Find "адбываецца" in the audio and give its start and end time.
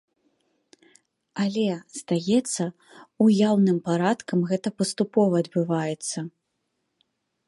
5.45-6.17